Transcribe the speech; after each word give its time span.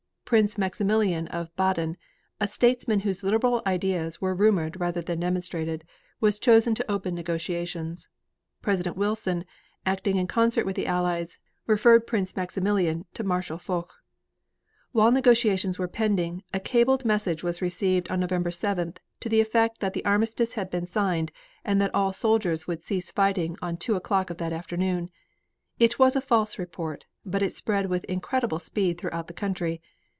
Prince 0.31 0.57
Maximilian 0.57 1.27
of 1.27 1.53
Baden, 1.57 1.97
a 2.39 2.47
statesman 2.47 3.01
whose 3.01 3.21
liberal 3.21 3.61
ideas 3.67 4.21
were 4.21 4.33
rumored 4.33 4.79
rather 4.79 5.01
than 5.01 5.19
demonstrated, 5.19 5.83
was 6.21 6.39
chosen 6.39 6.73
to 6.73 6.89
open 6.89 7.13
negotiations. 7.13 8.07
President 8.61 8.95
Wilson, 8.95 9.43
acting 9.85 10.15
in 10.15 10.27
concert 10.27 10.65
with 10.65 10.77
the 10.77 10.87
Allies, 10.87 11.37
referred 11.67 12.07
Prince 12.07 12.33
Maximilian 12.33 13.03
to 13.13 13.25
Marshal 13.25 13.57
Foch. 13.57 13.91
While 14.93 15.11
negotiations 15.11 15.77
were 15.77 15.89
pending, 15.89 16.43
a 16.53 16.61
cabled 16.61 17.03
message 17.03 17.43
was 17.43 17.61
received 17.61 18.09
on 18.09 18.21
November 18.21 18.51
7th 18.51 18.99
to 19.19 19.27
the 19.27 19.41
effect 19.41 19.81
that 19.81 19.91
the 19.91 20.05
armistice 20.05 20.53
had 20.53 20.69
been 20.69 20.87
signed 20.87 21.33
and 21.65 21.81
that 21.81 21.93
all 21.93 22.13
soldiers 22.13 22.65
would 22.67 22.81
cease 22.81 23.11
fighting 23.11 23.57
on 23.61 23.75
two 23.75 23.97
o'clock 23.97 24.29
of 24.29 24.37
that 24.37 24.53
afternoon. 24.53 25.09
It 25.77 25.99
was 25.99 26.15
a 26.15 26.21
false 26.21 26.57
report, 26.57 27.05
but 27.25 27.43
it 27.43 27.53
spread 27.53 27.87
with 27.87 28.05
incredible 28.05 28.59
speed 28.59 28.97
throughout 28.97 29.27
the 29.27 29.33
country. 29.33 29.81